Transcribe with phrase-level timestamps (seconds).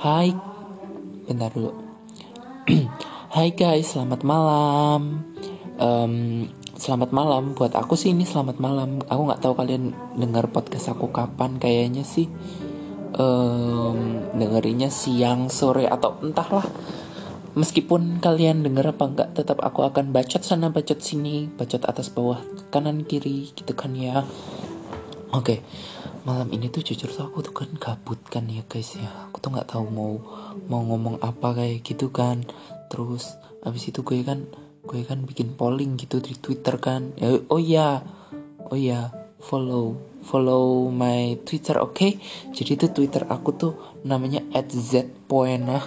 [0.00, 0.32] Hai,
[1.28, 1.76] bentar dulu.
[3.36, 5.28] Hai guys, selamat malam.
[5.76, 9.04] Um, selamat malam buat aku sih ini selamat malam.
[9.04, 11.60] Aku nggak tahu kalian dengar podcast aku kapan.
[11.60, 12.32] Kayaknya sih
[13.20, 16.64] um, dengerinnya siang, sore atau entahlah.
[17.52, 22.40] Meskipun kalian denger apa enggak, tetap aku akan bacot sana, bacot sini, bacot atas bawah,
[22.72, 24.24] kanan kiri, gitu kan ya.
[25.36, 29.08] Oke, okay malam ini tuh jujur tuh aku tuh kan gabut kan ya guys ya.
[29.30, 30.12] Aku tuh nggak tahu mau
[30.68, 32.44] mau ngomong apa kayak gitu kan.
[32.92, 34.44] Terus abis itu gue kan
[34.84, 37.16] gue kan bikin polling gitu di twitter kan.
[37.16, 38.04] Ya, oh iya
[38.68, 41.96] oh iya follow follow my twitter oke?
[41.96, 42.20] Okay?
[42.52, 43.72] jadi itu twitter aku tuh
[44.04, 45.80] namanya @zpoena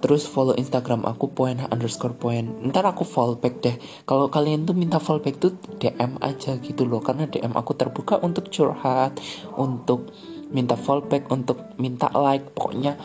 [0.00, 2.48] terus follow Instagram aku point underscore point.
[2.64, 3.76] Ntar aku fallback deh.
[4.08, 7.04] Kalau kalian tuh minta fallback tuh DM aja gitu loh.
[7.04, 9.20] Karena DM aku terbuka untuk curhat
[9.60, 10.08] untuk
[10.50, 12.56] minta fallback untuk minta like.
[12.56, 12.96] Pokoknya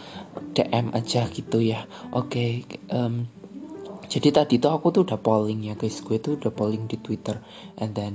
[0.55, 1.83] DM aja gitu ya.
[2.15, 2.51] Oke okay,
[2.95, 3.27] um,
[4.07, 5.99] jadi tadi tuh aku tuh udah polling ya guys.
[5.99, 7.41] Gue tuh udah polling di Twitter.
[7.75, 8.13] And then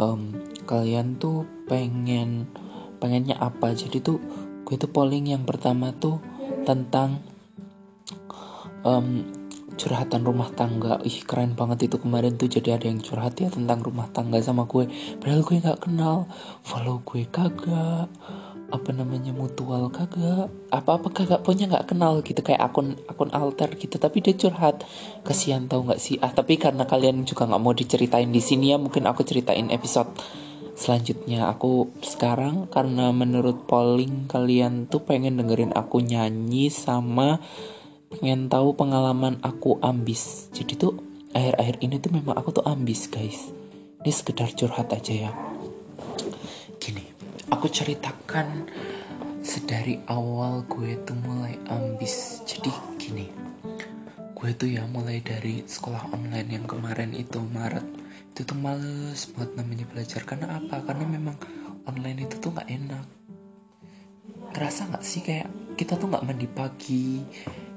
[0.00, 2.48] um, kalian tuh pengen
[3.02, 3.74] pengennya apa?
[3.74, 4.16] Jadi tuh
[4.64, 6.22] gue tuh polling yang pertama tuh
[6.62, 7.31] tentang
[8.82, 9.26] um,
[9.76, 11.00] curhatan rumah tangga.
[11.02, 11.96] Ih keren banget itu.
[12.00, 14.88] Kemarin tuh jadi ada yang curhat ya tentang rumah tangga sama gue.
[15.18, 16.28] Padahal gue nggak kenal.
[16.64, 18.08] Follow gue kagak.
[18.72, 20.48] Apa namanya mutual kagak.
[20.72, 22.40] Apa apa kagak punya nggak kenal gitu.
[22.40, 23.96] Kayak akun akun alter gitu.
[23.96, 24.84] Tapi dia curhat.
[25.24, 26.16] Kasihan tau nggak sih?
[26.20, 30.12] Ah tapi karena kalian juga nggak mau diceritain di sini ya mungkin aku ceritain episode
[30.72, 31.52] selanjutnya.
[31.52, 37.40] Aku sekarang karena menurut polling kalian tuh pengen dengerin aku nyanyi sama
[38.12, 40.52] pengen tahu pengalaman aku ambis.
[40.52, 41.00] Jadi tuh
[41.32, 43.48] akhir-akhir ini tuh memang aku tuh ambis guys.
[44.04, 45.32] Ini sekedar curhat aja ya.
[46.76, 47.00] Gini
[47.48, 48.68] aku ceritakan
[49.40, 52.44] sedari awal gue tuh mulai ambis.
[52.44, 52.68] Jadi
[53.00, 53.26] gini
[54.36, 57.86] gue tuh ya mulai dari sekolah online yang kemarin itu Maret.
[58.36, 60.28] Itu tuh males buat namanya belajar.
[60.28, 60.84] Karena apa?
[60.84, 61.36] Karena memang
[61.88, 63.06] online itu tuh nggak enak.
[64.52, 65.48] Ngerasa nggak sih kayak
[65.80, 67.24] kita tuh nggak mandi pagi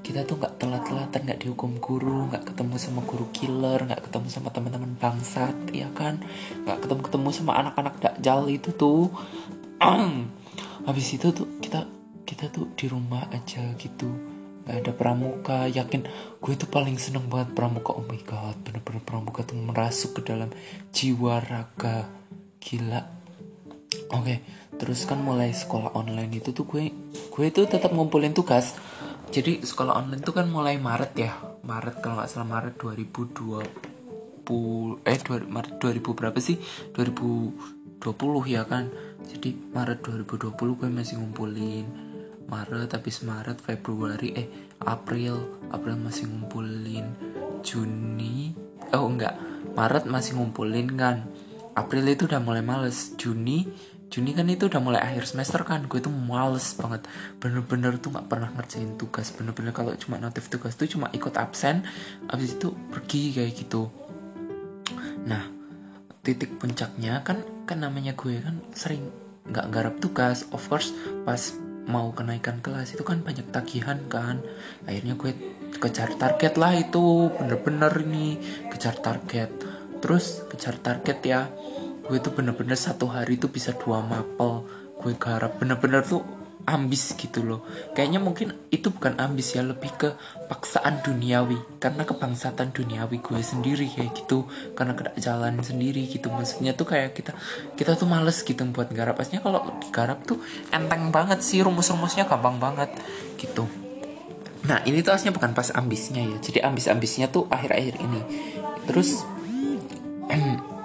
[0.02, 4.48] kita tuh nggak telat-telatan nggak dihukum guru nggak ketemu sama guru killer nggak ketemu sama
[4.54, 6.22] teman-teman bangsat ya kan?
[6.64, 9.10] Nggak ketemu ketemu sama anak-anak dakjal itu tuh.
[10.86, 11.84] Habis itu tuh kita
[12.26, 14.08] kita tuh di rumah aja gitu.
[14.66, 16.02] Nggak ada pramuka yakin
[16.42, 17.94] gue tuh paling seneng banget pramuka.
[17.94, 20.50] Oh my god bener-bener pramuka tuh merasuk ke dalam
[20.94, 22.06] jiwa raga.
[22.62, 23.02] Gila.
[24.06, 24.38] Oke okay,
[24.78, 26.94] terus kan mulai sekolah online itu tuh gue
[27.32, 28.76] gue tuh tetap ngumpulin tugas
[29.30, 31.34] jadi sekolah online itu kan mulai Maret ya.
[31.66, 33.66] Maret kalau nggak salah Maret 2020
[35.02, 36.62] eh 2, Maret 2000 berapa sih?
[36.94, 38.86] 2020 ya kan.
[39.26, 41.86] Jadi Maret 2020 gue masih ngumpulin
[42.46, 44.46] Maret habis Maret Februari eh
[44.86, 47.10] April April masih ngumpulin
[47.66, 48.54] Juni
[48.94, 49.34] oh enggak.
[49.74, 51.26] Maret masih ngumpulin kan.
[51.76, 53.68] April itu udah mulai males Juni
[54.06, 57.04] Juni kan itu udah mulai akhir semester kan gue tuh males banget.
[57.42, 59.34] Bener-bener tuh nggak pernah ngerjain tugas.
[59.34, 61.82] Bener-bener kalau cuma notif tugas tuh cuma ikut absen
[62.30, 63.90] abis itu pergi kayak gitu.
[65.26, 65.50] Nah
[66.22, 69.10] titik puncaknya kan kan namanya gue kan sering
[69.50, 70.46] nggak garap tugas.
[70.54, 70.94] Of course
[71.26, 71.52] pas
[71.86, 74.38] mau kenaikan kelas itu kan banyak tagihan kan.
[74.86, 75.34] Akhirnya gue
[75.82, 78.38] kejar target lah itu bener-bener ini.
[78.70, 79.50] Kejar target.
[79.98, 81.50] Terus kejar target ya
[82.06, 84.62] gue tuh bener-bener satu hari tuh bisa dua mapel.
[84.96, 86.22] Gue garap bener-bener tuh
[86.66, 87.62] ambis gitu loh.
[87.94, 90.08] Kayaknya mungkin itu bukan ambis ya lebih ke
[90.50, 91.58] paksaan duniawi.
[91.78, 94.46] Karena kebangsatan duniawi gue sendiri kayak gitu.
[94.74, 96.30] Karena kena jalan sendiri gitu.
[96.30, 97.32] Maksudnya tuh kayak kita
[97.78, 99.18] kita tuh males gitu buat garap.
[99.18, 100.42] Pasnya kalau digarap tuh
[100.74, 102.90] enteng banget sih rumus-rumusnya gampang banget
[103.38, 103.66] gitu.
[104.66, 106.38] Nah ini tuh aslinya bukan pas ambisnya ya.
[106.42, 108.20] Jadi ambis-ambisnya tuh akhir-akhir ini.
[108.90, 109.22] Terus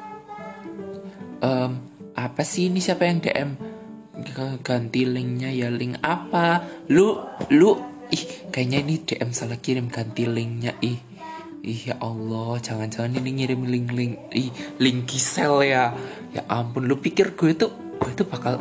[1.42, 1.72] um,
[2.16, 3.50] apa sih ini siapa yang DM
[4.62, 6.62] ganti linknya ya link apa?
[6.94, 7.18] Lu
[7.50, 7.72] lu
[8.14, 8.24] ih
[8.54, 11.00] kayaknya ini DM salah kirim ganti linknya ih.
[11.62, 14.50] Ih ya Allah jangan-jangan ini ngirim link-link ih
[14.82, 15.94] link kisel ya.
[16.32, 18.58] Ya ampun lu pikir gue tuh gue tuh bakal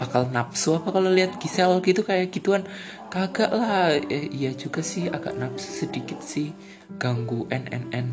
[0.00, 2.64] bakal nafsu apa kalau lihat kisel gitu kayak gituan?
[3.12, 3.92] Kagak lah.
[4.08, 6.52] Eh, iya juga sih agak nafsu sedikit sih.
[7.00, 8.06] Ganggu NNN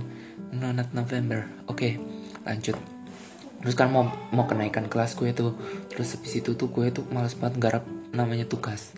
[0.55, 1.47] Nonat November.
[1.67, 1.99] Oke
[2.47, 2.96] lanjut
[3.63, 5.57] terus kan mau mau kenaikan kelas gue tuh.
[5.89, 7.83] Terus habis itu tuh gue tuh males banget garap
[8.13, 8.93] namanya tugas.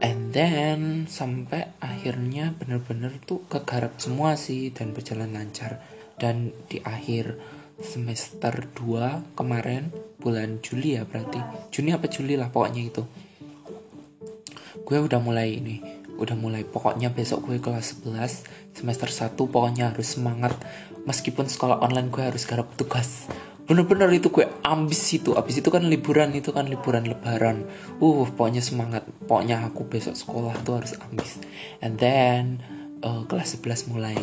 [0.00, 5.78] And then sampai akhirnya bener-bener tuh kegarap semua sih dan berjalan lancar.
[6.16, 7.36] Dan di akhir
[7.80, 11.40] semester 2 kemarin bulan Juli ya berarti.
[11.72, 13.04] Juni apa Juli lah pokoknya itu.
[14.84, 16.62] Gue udah mulai ini udah mulai.
[16.62, 20.52] Pokoknya besok gue kelas 11 semester 1 pokoknya harus semangat.
[21.08, 23.26] Meskipun sekolah online gue harus garap tugas.
[23.64, 25.32] Bener-bener itu gue ambis itu.
[25.32, 27.64] Abis itu kan liburan itu kan liburan lebaran.
[27.98, 29.08] Uh pokoknya semangat.
[29.24, 31.40] Pokoknya aku besok sekolah tuh harus ambis.
[31.80, 32.60] And then
[33.00, 34.18] uh, kelas 11 mulai.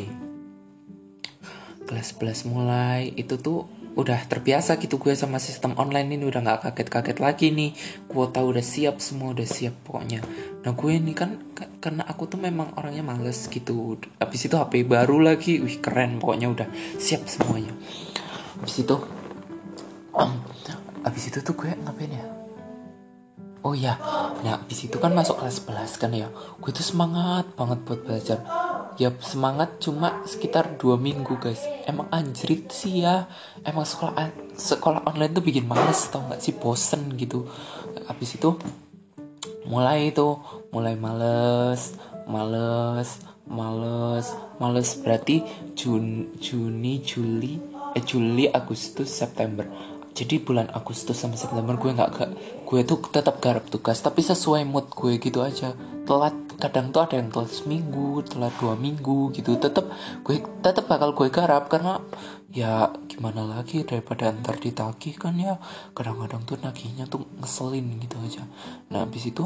[1.87, 3.65] Kelas 11 mulai itu tuh
[3.97, 7.73] udah terbiasa gitu gue sama sistem online ini udah nggak kaget-kaget lagi nih.
[8.05, 10.21] Kuota udah siap semua udah siap pokoknya.
[10.61, 11.41] Nah gue ini kan
[11.81, 13.97] karena aku tuh memang orangnya males gitu.
[14.21, 16.67] Habis itu HP baru lagi wih keren pokoknya udah
[17.01, 17.73] siap semuanya.
[18.61, 18.95] Habis itu
[20.13, 20.31] um,
[21.05, 22.25] habis itu tuh gue ngapain ya?
[23.65, 23.99] Oh iya,
[24.45, 26.29] nah habis itu kan masuk kelas 11 kan ya.
[26.61, 28.39] Gue tuh semangat banget buat belajar
[28.97, 31.61] ya semangat cuma sekitar dua minggu guys.
[31.85, 33.29] Emang anjrit sih ya.
[33.61, 36.57] Emang sekolah sekolah online tuh bikin males tau nggak sih?
[36.57, 37.45] Bosen gitu.
[38.09, 38.57] Habis itu
[39.69, 40.37] mulai itu
[40.73, 41.93] mulai males
[42.25, 44.89] males males males.
[44.99, 45.45] Berarti
[45.77, 47.61] Jun, Juni Juli
[47.95, 52.09] eh Juli Agustus September jadi bulan Agustus sampai September gue nggak
[52.65, 55.77] gue tuh tetap garap tugas tapi sesuai mood gue gitu aja.
[56.09, 59.61] Telat kadang tuh ada yang telat seminggu telat dua minggu gitu.
[59.61, 59.85] Tetap
[60.25, 62.01] gue tetap bakal gue garap karena
[62.49, 65.61] ya gimana lagi daripada antar ditagih kan ya.
[65.93, 68.41] Kadang-kadang tuh nagihnya tuh ngeselin gitu aja.
[68.89, 69.45] Nah habis itu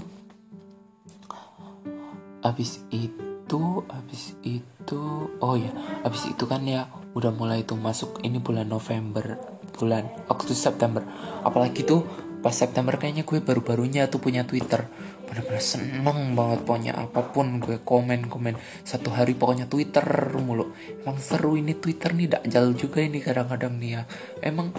[2.42, 5.02] habis itu habis itu
[5.44, 5.76] oh ya
[6.08, 9.36] habis itu kan ya udah mulai tuh masuk ini bulan November
[9.76, 11.02] bulan Agustus September.
[11.42, 12.04] Apalagi tuh
[12.42, 14.90] pas September kayaknya gue baru-barunya tuh punya Twitter.
[15.30, 18.58] Bener-bener seneng banget pokoknya apa pun gue komen-komen.
[18.84, 20.04] Satu hari pokoknya Twitter
[20.42, 20.76] mulu.
[21.06, 24.02] Emang seru ini Twitter nih dakjal juga ini kadang-kadang nih ya.
[24.44, 24.76] Emang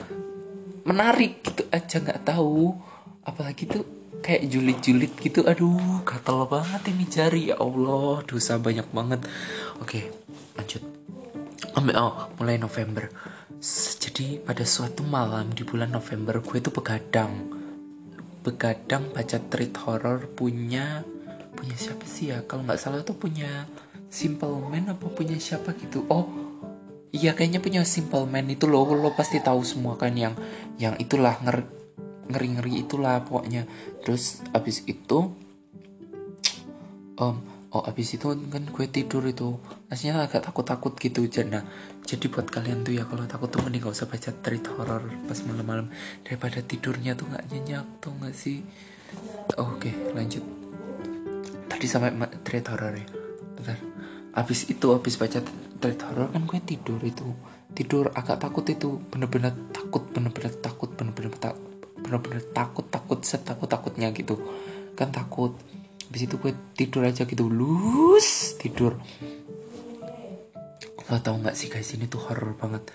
[0.84, 2.76] menarik gitu aja nggak tahu.
[3.24, 3.86] Apalagi tuh
[4.20, 5.46] kayak julid-julid gitu.
[5.46, 7.42] Aduh gatel banget ini jari.
[7.54, 9.24] Ya Allah dosa banyak banget.
[9.80, 10.12] Oke
[10.58, 10.84] lanjut.
[11.72, 13.08] Oh mulai November
[13.62, 17.30] jadi pada suatu malam di bulan November gue tuh begadang.
[18.42, 21.06] Begadang baca treat horror punya
[21.54, 22.42] punya siapa sih ya?
[22.42, 23.70] Kalau nggak salah tuh punya
[24.10, 26.02] Simple Man apa punya siapa gitu?
[26.10, 26.26] Oh
[27.14, 28.82] iya kayaknya punya Simple Man itu loh.
[28.98, 30.34] Lo pasti tahu semua kan yang
[30.82, 31.62] yang itulah nger
[32.34, 33.70] ngeri ngeri itulah pokoknya.
[34.02, 35.38] Terus abis itu
[37.14, 37.38] um,
[37.72, 39.56] oh abis itu kan gue tidur itu.
[39.88, 41.64] Aslinya agak takut-takut gitu nah
[42.04, 45.38] jadi buat kalian tuh ya kalau takut tuh mending gak usah baca treat horror pas
[45.48, 45.88] malam-malam.
[46.20, 48.60] Daripada tidurnya tuh nggak nyenyak tuh nggak sih?
[49.56, 50.44] Oke okay, lanjut.
[51.68, 52.12] Tadi sampai
[52.44, 53.06] treat horror ya.
[53.56, 53.78] Bentar.
[54.36, 55.40] Abis itu abis baca
[55.80, 57.24] treat horror kan gue tidur itu.
[57.72, 59.00] Tidur agak takut itu.
[59.08, 61.56] Bener-bener takut bener-bener takut bener-bener tak
[62.02, 64.36] bener-bener takut takut setakut takutnya gitu.
[64.92, 65.56] Kan takut
[66.12, 69.00] habis itu gue tidur aja gitu lus tidur.
[71.08, 72.92] Lo tau nggak sih guys ini tuh horror banget.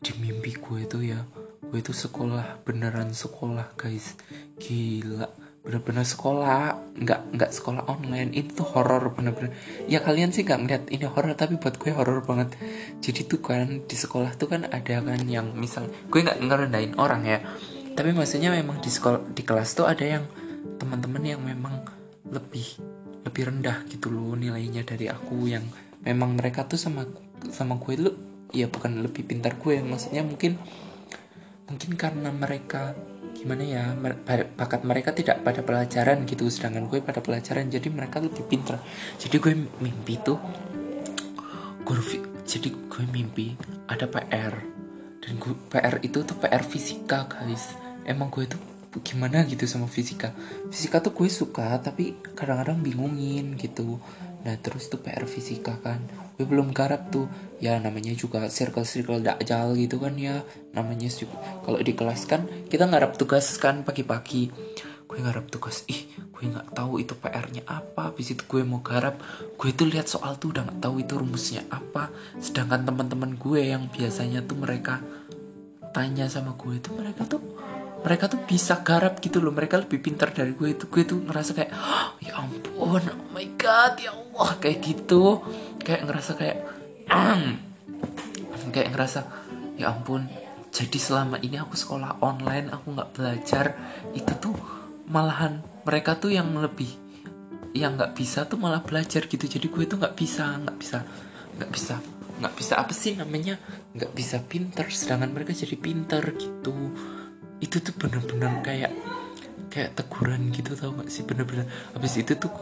[0.00, 1.20] Di mimpi gue itu ya
[1.60, 4.16] gue itu sekolah beneran sekolah guys.
[4.56, 5.28] Gila
[5.60, 8.32] bener-bener sekolah nggak nggak sekolah online.
[8.32, 9.52] Itu tuh horror bener-bener.
[9.84, 12.56] Ya kalian sih nggak ngeliat ini horror tapi buat gue horror banget.
[13.04, 17.28] Jadi tuh kan di sekolah tuh kan ada kan yang misal gue nggak ngerendahin orang
[17.28, 17.44] ya.
[17.92, 20.24] Tapi maksudnya memang di sekolah di kelas tuh ada yang
[20.80, 22.66] teman-teman yang memang lebih
[23.24, 25.64] lebih rendah gitu loh nilainya dari aku yang
[26.04, 27.04] memang mereka tuh sama
[27.52, 28.12] sama gue lu
[28.54, 30.60] ya bukan lebih pintar gue maksudnya mungkin
[31.64, 32.92] mungkin karena mereka
[33.34, 33.92] gimana ya
[34.56, 38.80] bakat mereka tidak pada pelajaran gitu sedangkan gue pada pelajaran jadi mereka lebih pintar.
[39.20, 39.52] Jadi gue
[39.84, 40.38] mimpi tuh
[41.84, 41.96] gue
[42.48, 43.52] jadi gue mimpi
[43.90, 44.54] ada PR
[45.20, 47.76] dan gue PR itu tuh PR fisika guys.
[48.08, 48.60] Emang gue tuh
[49.02, 50.30] gimana gitu sama fisika
[50.68, 53.98] fisika tuh gue suka tapi kadang-kadang bingungin gitu.
[54.44, 56.04] Nah terus tuh PR fisika kan.
[56.36, 57.26] Gue belum garap tuh.
[57.58, 60.44] Ya namanya juga circle circle dakjal gitu kan ya.
[60.76, 61.08] Namanya
[61.64, 64.52] kalau di kelas kan kita ngarap tugas kan pagi-pagi.
[65.08, 68.12] Gue ngarap tugas ih gue nggak tahu itu PR-nya apa.
[68.12, 69.16] Habis itu gue mau garap
[69.56, 72.12] gue tuh lihat soal tuh udah nggak tahu itu rumusnya apa.
[72.36, 75.00] Sedangkan teman-teman gue yang biasanya tuh mereka
[75.94, 77.53] tanya sama gue itu mereka tuh
[78.04, 79.50] mereka tuh bisa garap gitu loh.
[79.50, 80.84] Mereka lebih pintar dari gue itu.
[80.92, 84.60] Gue tuh ngerasa kayak oh, ya ampun oh my god ya allah.
[84.60, 85.40] Kayak gitu.
[85.80, 86.58] Kayak ngerasa kayak
[88.74, 89.20] kayak ngerasa
[89.80, 90.28] ya ampun
[90.74, 93.66] jadi selama ini aku sekolah online aku nggak belajar.
[94.12, 94.54] Itu tuh
[95.08, 96.90] malahan mereka tuh yang lebih
[97.72, 99.48] yang nggak bisa tuh malah belajar gitu.
[99.48, 100.98] Jadi gue tuh nggak bisa nggak bisa
[101.56, 101.94] nggak bisa
[102.42, 102.72] nggak bisa.
[102.76, 103.56] Apa sih namanya?
[103.96, 106.74] Nggak bisa pinter sedangkan mereka jadi pinter gitu
[107.64, 108.92] itu tuh bener-bener kayak
[109.72, 111.24] kayak teguran gitu tau gak sih?
[111.24, 111.64] Bener-bener
[111.96, 112.52] habis itu tuh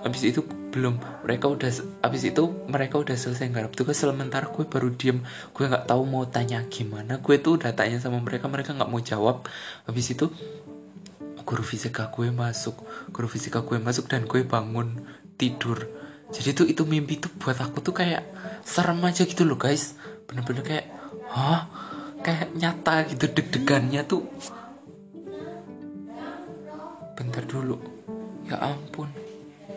[0.00, 0.42] habis itu
[0.74, 1.70] belum mereka udah
[2.02, 5.22] habis itu mereka udah selesai garap tugas sementara gue baru diem.
[5.54, 7.18] Gue nggak tahu mau tanya gimana.
[7.22, 9.46] Gue tuh udah tanya sama mereka mereka nggak mau jawab.
[9.86, 10.30] Habis itu
[11.44, 15.04] guru fisika gue masuk guru fisika gue masuk dan gue bangun
[15.36, 15.84] tidur.
[16.32, 18.24] Jadi tuh itu mimpi tuh buat aku tuh kayak
[18.64, 19.94] serem aja gitu loh guys.
[20.26, 20.86] Bener-bener kayak
[21.30, 21.68] hah
[22.24, 24.24] kayak nyata gitu deg-degannya tuh.
[27.12, 27.76] Bentar dulu.
[28.48, 29.12] Ya ampun.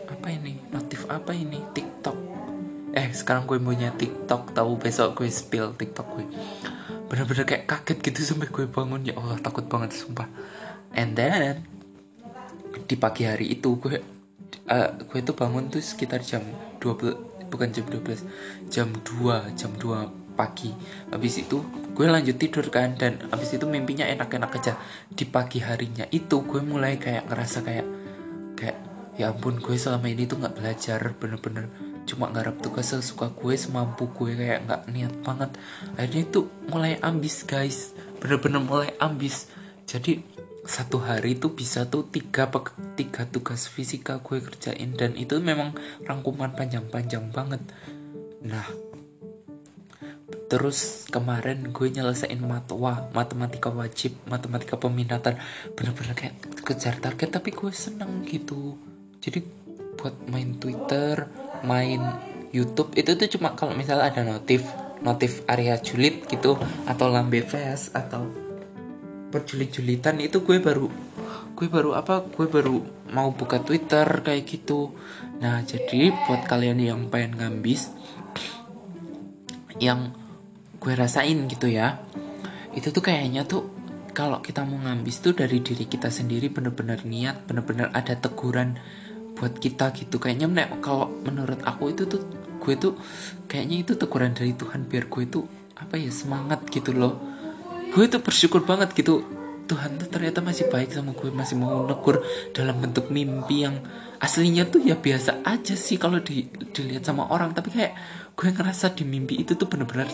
[0.08, 0.56] Apa ini?
[0.72, 1.60] Notif apa ini?
[1.76, 2.16] TikTok.
[2.96, 6.26] Eh sekarang gue punya TikTok tahu besok gue spill TikTok gue.
[7.12, 9.04] Bener-bener kayak kaget gitu sampai gue bangun.
[9.04, 10.26] Ya Allah takut banget sumpah.
[10.96, 11.68] And then
[12.88, 14.00] di pagi hari itu gue
[14.72, 16.40] uh, gue tuh bangun tuh sekitar jam
[16.80, 20.70] 12 bukan jam 12 jam 2 jam 2 pagi.
[21.10, 21.58] Habis itu
[21.90, 24.78] gue lanjut tidur kan dan habis itu mimpinya enak-enak aja.
[25.10, 27.86] Di pagi harinya itu gue mulai kayak ngerasa kayak
[28.54, 28.78] kayak
[29.18, 31.66] ya ampun gue selama ini tuh nggak belajar bener-bener
[32.06, 35.50] cuma ngarap tugas sesuka gue semampu gue kayak nggak niat banget.
[35.98, 36.40] Akhirnya itu
[36.70, 37.92] mulai ambis guys.
[38.22, 39.50] Bener-bener mulai ambis.
[39.84, 40.22] Jadi
[40.68, 42.46] satu hari itu bisa tuh tiga
[42.96, 47.60] tiga tugas fisika gue kerjain dan itu memang rangkuman panjang-panjang banget.
[48.44, 48.87] Nah
[50.48, 55.36] terus kemarin gue nyelesain matwa matematika wajib matematika peminatan.
[55.76, 58.80] Bener-bener kayak kejar target tapi gue seneng gitu.
[59.20, 59.44] Jadi
[59.98, 61.26] buat main Twitter
[61.66, 62.00] main
[62.54, 64.64] YouTube itu tuh cuma kalau misalnya ada notif
[65.04, 66.54] notif area julid gitu
[66.86, 68.26] atau lambe fest atau
[69.28, 70.88] perjulit-julitan itu gue baru
[71.58, 72.78] gue baru apa gue baru
[73.10, 74.94] mau buka Twitter kayak gitu.
[75.42, 77.90] Nah jadi buat kalian yang pengen ngambis
[79.82, 80.14] yang
[80.78, 81.98] gue rasain gitu ya.
[82.74, 83.70] Itu tuh kayaknya tuh
[84.14, 88.78] kalau kita mau ngambis tuh dari diri kita sendiri bener-bener niat bener-bener ada teguran
[89.38, 90.18] buat kita gitu.
[90.18, 92.22] Kayaknya kalau menurut aku itu tuh
[92.58, 92.98] gue tuh
[93.46, 95.44] kayaknya itu teguran dari Tuhan biar gue tuh
[95.78, 97.14] apa ya semangat gitu loh.
[97.94, 99.22] Gue tuh bersyukur banget gitu.
[99.68, 102.24] Tuhan tuh ternyata masih baik sama gue masih mau negur
[102.56, 103.84] dalam bentuk mimpi yang
[104.16, 107.54] aslinya tuh ya biasa aja sih kalau di, dilihat sama orang.
[107.54, 107.92] Tapi kayak
[108.34, 110.08] gue ngerasa di mimpi itu tuh bener-bener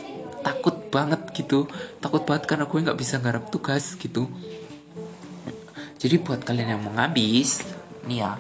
[0.45, 1.67] takut banget gitu.
[1.99, 4.29] Takut banget karena gue nggak bisa garap tugas gitu.
[5.99, 7.65] Jadi buat kalian yang mau ngabis
[8.05, 8.37] nih ya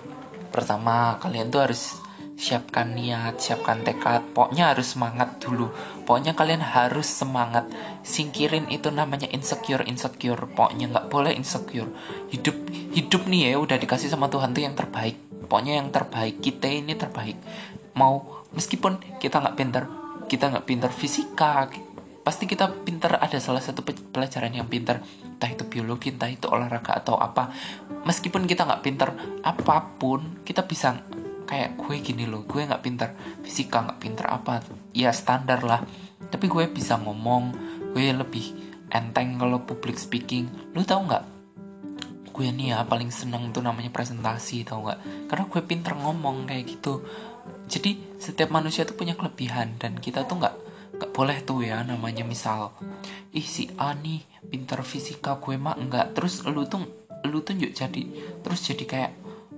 [0.52, 1.96] pertama kalian tuh harus
[2.37, 4.20] siapkan niat siapkan tekad.
[4.37, 5.73] Pokoknya harus semangat dulu.
[6.04, 7.64] Pokoknya kalian harus semangat.
[8.04, 10.44] Singkirin itu namanya insecure insecure.
[10.52, 11.88] Pokoknya nggak boleh insecure.
[12.28, 12.54] Hidup
[12.92, 15.16] hidup nih ya udah dikasih sama Tuhan tuh yang terbaik.
[15.49, 17.38] Pokoknya yang terbaik kita ini terbaik.
[17.96, 19.84] Mau meskipun kita nggak pinter
[20.28, 21.68] kita nggak pinter fisika
[22.25, 25.04] pasti kita pinter ada salah satu pelajaran yang pinter.
[25.37, 27.52] Entah itu biologi entah itu olahraga atau apa.
[28.09, 29.12] Meskipun kita nggak pinter
[29.45, 31.04] apa pun kita bisa
[31.45, 33.12] kayak gue gini loh gue nggak pinter
[33.45, 34.64] fisika nggak pinter apa
[34.97, 35.85] ya standar lah.
[36.33, 37.52] Tapi gue bisa ngomong
[37.93, 38.57] gue lebih
[38.88, 40.49] enteng kalau public speaking.
[40.73, 41.25] Lu tau nggak?
[42.33, 45.28] Gue nih ya paling seneng tuh namanya presentasi tau nggak?
[45.28, 47.04] Karena gue pinter ngomong kayak gitu.
[47.69, 50.63] Jadi setiap manusia tuh punya kelebihan dan kita tuh nggak
[51.04, 52.73] gak boleh tuh ya namanya misal
[53.37, 56.88] ih si A nih pintar fisika gue mah enggak terus lu tuh
[57.28, 58.02] lu tuh yuk jadi
[58.40, 59.12] terus jadi kayak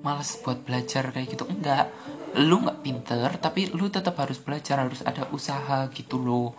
[0.07, 1.51] males buat belajar kayak gitu.
[1.51, 1.91] Enggak
[2.39, 6.55] lu nggak pinter tapi lu tetap harus belajar harus ada usaha gitu loh.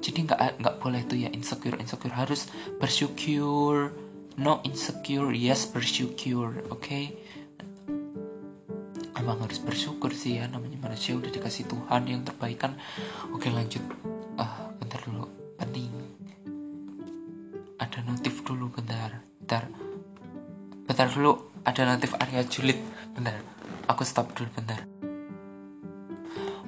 [0.00, 2.16] Jadi nggak nggak boleh tuh ya insecure insecure.
[2.16, 2.48] Harus
[2.80, 3.92] bersyukur.
[4.38, 6.78] No insecure yes bersyukur oke?
[6.78, 7.10] okay?
[9.28, 12.80] Emang harus bersyukur sih ya namanya manusia udah dikasih Tuhan yang terbaik kan
[13.28, 13.84] oke lanjut.
[14.40, 15.28] Ah bentar dulu.
[15.60, 15.92] Penting.
[17.76, 19.20] Ada notif dulu bentar.
[19.44, 19.68] Bentar.
[20.88, 22.80] Bentar dulu ada notif Arya Julid.
[23.12, 23.36] Bentar.
[23.92, 24.88] Aku stop dulu bentar.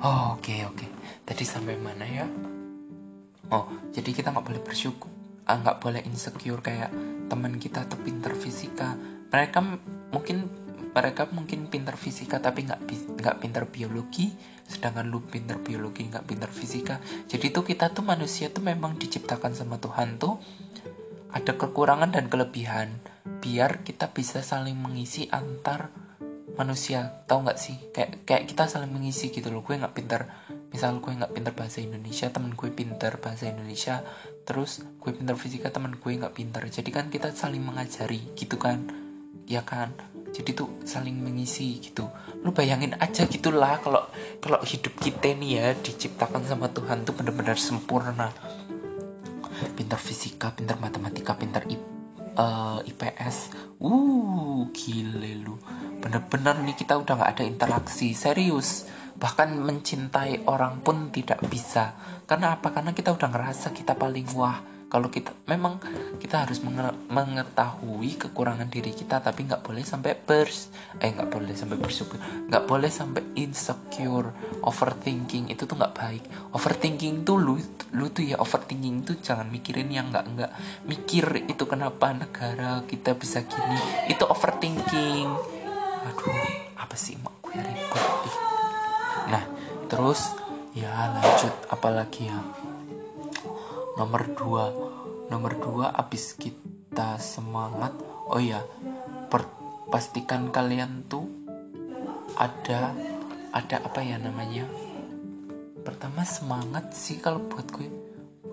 [0.05, 0.85] Oh oke okay, oke.
[0.85, 0.89] Okay.
[1.25, 2.29] tadi sampai mana ya?
[3.57, 5.09] Oh jadi kita nggak boleh bersyukur.
[5.49, 6.93] Ah, nggak ah, boleh insecure kayak
[7.33, 9.01] teman kita atau pinter fisika.
[9.33, 9.59] Mereka
[10.13, 12.81] mungkin mereka mungkin pinter fisika tapi nggak
[13.23, 14.35] nggak pinter biologi
[14.71, 17.03] sedangkan lu pinter biologi nggak pinter fisika.
[17.27, 20.39] Jadi tuh kita tuh manusia tuh memang diciptakan sama Tuhan tuh
[21.35, 23.03] ada kekurangan dan kelebihan
[23.43, 25.91] biar kita bisa saling mengisi antar
[26.55, 27.27] manusia.
[27.27, 27.77] Tahu nggak sih?
[27.91, 29.67] Kayak kayak kita saling mengisi gitu loh.
[29.67, 30.31] Gue nggak pinter
[30.71, 34.07] misal gue nggak pinter bahasa Indonesia temen gue pinter bahasa Indonesia
[34.47, 36.63] terus gue pinter fisika temen gue nggak pinter.
[36.71, 38.87] Jadi kan kita saling mengajari gitu kan?
[39.51, 39.91] Ya kan
[40.31, 42.07] jadi tuh saling mengisi gitu.
[42.47, 44.07] Lu bayangin aja gitulah kalau
[44.39, 48.31] kalau hidup kita nih ya diciptakan sama Tuhan tuh benar-benar sempurna.
[49.77, 51.83] Pintar fisika pintar matematika pintar IP,
[52.39, 55.59] uh, IPS uh gile lu.
[56.01, 58.15] Bener-bener nih kita udah nggak ada interaksi.
[58.15, 58.87] Serius.
[59.21, 61.93] Bahkan mencintai orang pun tidak bisa.
[62.25, 62.73] Karena apa?
[62.73, 65.79] Karena kita udah ngerasa kita paling wah kalau kita memang
[66.19, 66.59] kita harus
[67.09, 72.19] mengetahui kekurangan diri kita tapi nggak boleh sampai bers eh nggak boleh sampai bersyukur
[72.51, 74.35] nggak boleh sampai insecure
[74.67, 76.25] overthinking itu tuh nggak baik.
[76.53, 77.57] Overthinking tuh lu
[77.95, 80.53] lu tuh ya overthinking tuh jangan mikirin yang nggak nggak
[80.85, 83.79] mikir itu kenapa negara kita bisa gini.
[84.11, 85.29] Itu overthinking.
[86.01, 88.35] Aduh apa sih mak gue ribet
[89.31, 89.47] nah
[89.87, 90.35] terus
[90.75, 92.39] ya lanjut apalagi ya
[94.01, 94.73] nomor dua.
[95.29, 97.93] Nomor dua abis kita semangat.
[98.33, 98.65] Oh ya
[99.91, 101.27] pastikan kalian tuh
[102.39, 102.97] ada
[103.53, 104.65] ada apa ya namanya?
[105.85, 107.91] Pertama semangat sih kalau buat gue.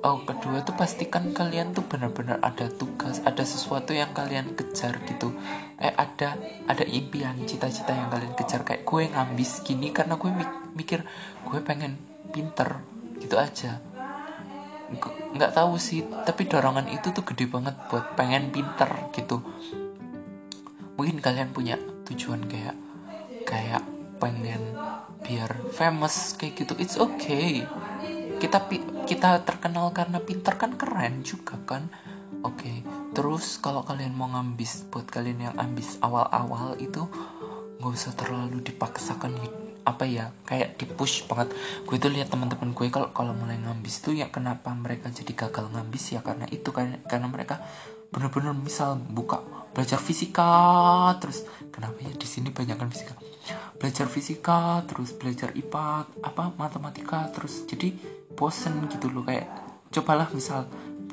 [0.02, 5.32] Oh kedua tuh pastikan kalian tuh benar-benar ada tugas ada sesuatu yang kalian kejar gitu.
[5.78, 6.36] Eh ada
[6.68, 8.66] ada impian cita-cita yang kalian kejar.
[8.66, 10.30] Kayak gue ngambis gini karena gue
[10.76, 11.06] mikir
[11.46, 11.96] gue pengen
[12.34, 12.82] pinter
[13.22, 13.78] gitu aja
[15.36, 19.44] nggak tahu sih tapi dorongan itu tuh gede banget buat pengen pinter gitu
[20.96, 21.76] mungkin kalian punya
[22.08, 22.76] tujuan kayak
[23.44, 23.84] kayak
[24.18, 24.64] pengen
[25.22, 27.68] biar famous kayak gitu it's okay
[28.40, 28.64] kita
[29.04, 31.92] kita terkenal karena pinter kan keren juga kan
[32.42, 32.78] oke okay.
[33.12, 37.06] terus kalau kalian mau ngambis buat kalian yang ambis awal-awal itu
[37.78, 39.38] nggak usah terlalu dipaksakan
[39.88, 41.56] apa ya kayak di push banget.
[41.88, 45.72] Gue tuh lihat teman-teman gue kalau kalau mulai ngambis tuh ya kenapa mereka jadi gagal
[45.72, 46.20] ngambis ya?
[46.20, 47.64] Karena itu kan karena mereka
[48.12, 53.16] bener-bener misal buka belajar fisika terus kenapa ya di sini banyak kan fisika?
[53.80, 55.88] Belajar fisika terus belajar IPA
[56.20, 57.96] apa matematika terus jadi
[58.36, 59.24] bosen gitu loh.
[59.24, 59.48] Kayak
[59.96, 60.68] cobalah misal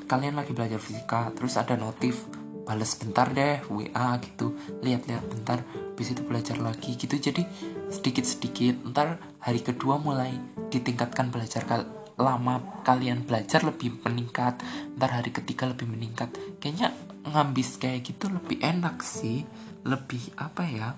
[0.05, 2.27] kalian lagi belajar fisika terus ada notif
[2.65, 4.57] balas bentar deh WA gitu.
[4.81, 5.61] Lihat-lihat bentar
[5.95, 7.15] habis itu belajar lagi gitu.
[7.15, 7.45] Jadi
[7.89, 8.85] sedikit-sedikit.
[8.89, 10.33] Ntar hari kedua mulai
[10.69, 14.59] ditingkatkan belajar kal lama kalian belajar lebih meningkat.
[14.95, 16.31] Ntar hari ketiga lebih meningkat.
[16.63, 16.95] Kayaknya
[17.27, 19.43] ngambis kayak gitu lebih enak sih.
[19.85, 20.89] Lebih apa ya?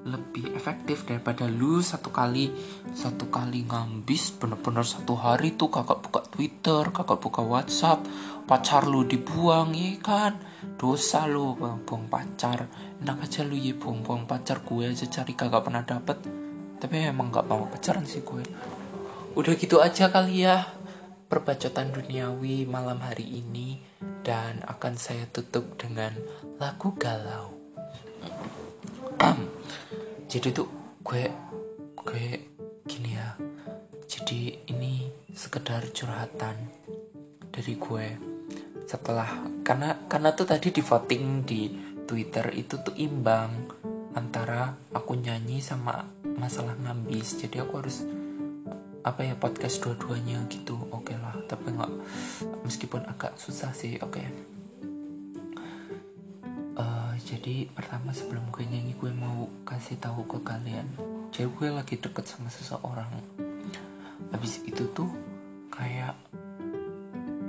[0.00, 2.50] Lebih efektif daripada lu satu kali.
[2.92, 8.02] Satu kali ngambis bener-bener satu hari tuh kakak buka Twitter kakak buka WhatsApp.
[8.44, 10.34] Pacar lu dibuang ya kan?
[10.80, 12.66] Dosa lu buang pacar
[13.00, 16.20] enak aja lu ya buang buang pacar gue aja cari kakak pernah dapet.
[16.80, 18.44] Tapi emang gak mau pacaran sih gue.
[19.36, 20.68] Udah gitu aja kali ya
[21.30, 23.78] perbacotan duniawi malam hari ini
[24.26, 26.10] dan akan saya tutup dengan
[26.58, 27.54] lagu galau.
[30.30, 30.68] Jadi tuh
[31.06, 31.24] gue
[31.94, 32.26] gue
[32.84, 33.38] gini ya.
[34.10, 36.56] Jadi ini sekedar curhatan
[37.48, 38.06] dari gue.
[38.90, 41.62] Setelah karena karena tuh tadi di voting di
[42.10, 43.70] Twitter itu tuh imbang
[44.18, 46.02] antara aku nyanyi sama
[46.34, 47.38] masalah ngambis.
[47.38, 48.02] Jadi aku harus
[49.06, 50.74] apa ya podcast dua-duanya gitu.
[50.90, 51.92] Oke okay lah tapi nggak
[52.66, 54.18] meskipun agak susah sih oke.
[54.18, 54.58] Okay
[57.30, 60.82] jadi pertama sebelum gue nyanyi gue mau kasih tahu ke kalian.
[61.30, 63.06] Jadi gue lagi deket sama seseorang.
[64.34, 65.06] Habis itu tuh
[65.70, 66.18] kayak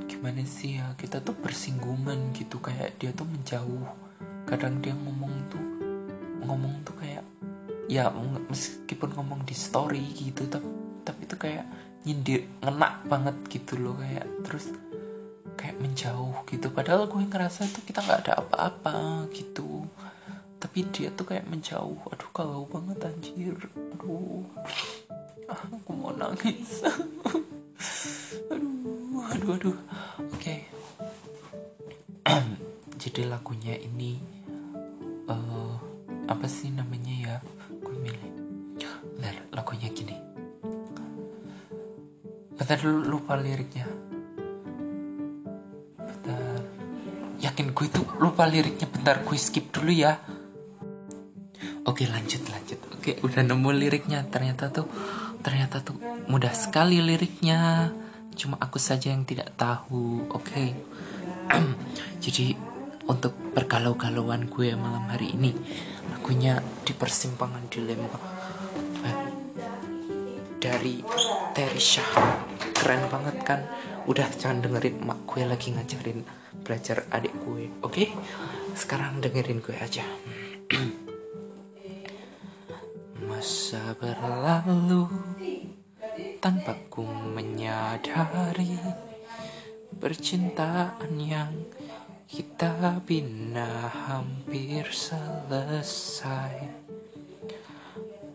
[0.05, 2.61] gimana sih ya kita tuh bersinggungan gitu.
[2.61, 4.10] Kayak dia tuh menjauh
[4.49, 5.65] kadang dia ngomong tuh
[6.45, 7.23] ngomong tuh kayak
[7.91, 8.09] ya
[8.49, 10.67] meskipun ngomong di story gitu tapi
[11.01, 11.65] tapi tuh kayak
[12.05, 14.73] nyindir ngenak banget gitu loh kayak terus
[15.61, 16.73] kayak menjauh gitu.
[16.73, 19.85] Padahal gue ngerasa tuh kita nggak ada apa-apa gitu.
[20.57, 22.01] Tapi dia tuh kayak menjauh.
[22.09, 23.57] Aduh kalau banget anjir.
[23.97, 24.45] Aduh.
[25.45, 26.81] Ah, aku mau nangis.
[28.51, 29.77] Aduh aduh aduh.
[33.01, 34.21] Jadi lagunya ini
[35.25, 35.73] uh,
[36.29, 37.35] apa sih namanya ya?
[37.81, 38.29] Gue milih.
[39.17, 40.13] Bentar, lagunya gini.
[42.53, 43.89] Bentar lupa liriknya.
[47.41, 48.85] Yakin gue tuh lupa liriknya.
[48.85, 50.21] Bentar gue skip dulu ya.
[51.89, 52.77] Oke lanjut lanjut.
[52.93, 54.29] Oke udah nemu liriknya.
[54.29, 54.85] Ternyata tuh
[55.41, 55.97] ternyata tuh
[56.29, 57.89] mudah sekali liriknya.
[58.37, 60.29] Cuma aku saja yang tidak tahu.
[60.29, 60.77] Oke.
[62.23, 62.60] Jadi
[63.11, 65.51] untuk pergalau-galauan gue malam hari ini
[66.15, 68.15] lagunya di persimpangan dilema
[69.03, 69.19] eh,
[70.55, 71.03] dari
[71.51, 72.07] Terisha
[72.71, 73.59] keren banget kan?
[74.07, 76.23] Udah jangan dengerin mak gue lagi ngajarin
[76.63, 77.91] belajar adik gue oke?
[77.91, 78.07] Okay?
[78.71, 80.07] sekarang dengerin gue aja.
[83.27, 85.11] Masa berlalu
[86.39, 88.79] tanpa ku menyadari
[89.99, 91.51] percintaan yang
[92.31, 96.63] Kita bina hampir selesai.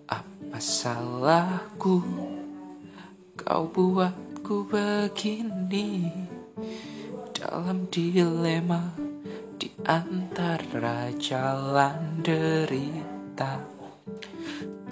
[0.04, 2.04] Apa salahku?
[3.40, 6.12] Kau buatku begini.
[7.32, 8.92] Dalam dilema
[9.56, 13.64] Di antara jalan derita.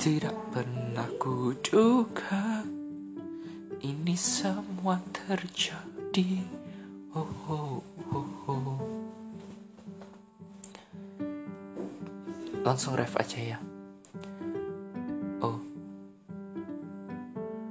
[0.01, 2.65] Tidak pernah kuduga
[3.85, 6.41] Ini semua terjadi.
[7.13, 7.94] Oh, oh.
[12.65, 13.59] Langsung ref aja ya.
[15.45, 15.61] Oh.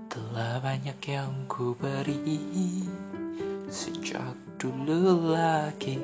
[0.06, 2.86] Telah banyak yang ku beri
[3.74, 5.98] Sejak dulu lagi.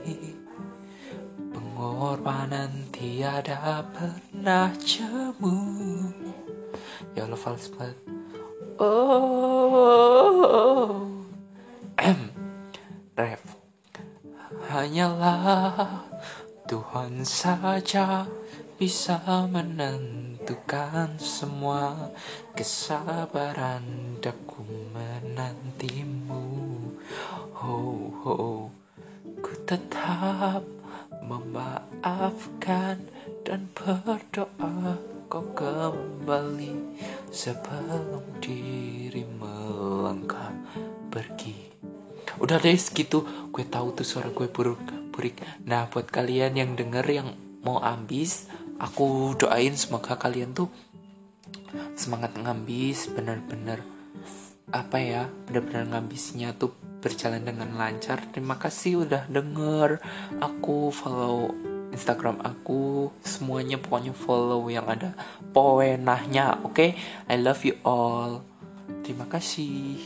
[1.53, 5.61] Pengorbanan tiada pernah jemu.
[7.13, 7.93] Ya Allah fals banget
[8.81, 9.85] Oh.
[13.13, 13.43] Ref.
[14.65, 16.09] Hanyalah
[16.65, 18.25] Tuhan saja
[18.79, 19.19] bisa
[19.51, 22.15] menentukan semua
[22.55, 24.63] kesabaran daku
[24.95, 26.47] menantimu.
[27.59, 27.75] Ho
[28.23, 28.71] ho
[29.43, 30.63] Ku tetap
[31.19, 33.03] memaafkan
[33.43, 34.95] dan berdoa
[35.27, 37.03] kau kembali
[37.35, 40.55] sebelum diri melangkah
[41.11, 41.67] pergi.
[42.39, 43.27] Udah deh segitu.
[43.51, 44.79] Gue tahu tuh suara gue buruk
[45.11, 45.35] burik.
[45.67, 48.47] Nah buat kalian yang denger yang mau ambis
[48.79, 50.71] aku doain semoga kalian tuh
[51.93, 53.83] semangat ngambis bener-bener
[54.71, 58.19] apa ya bener-bener ngambisnya tuh berjalan dengan lancar.
[58.31, 60.03] Terima kasih udah denger
[60.43, 61.51] aku follow
[61.89, 65.15] Instagram aku semuanya pokoknya follow yang ada
[65.55, 66.75] poenahnya oke?
[66.75, 66.99] Okay?
[67.31, 68.43] I love you all.
[69.01, 69.97] Terima kasih.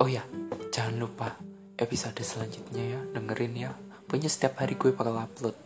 [0.00, 0.24] Oh ya
[0.72, 1.38] jangan lupa
[1.76, 3.70] episode selanjutnya ya dengerin ya.
[4.06, 5.56] Pokoknya setiap hari gue bakal upload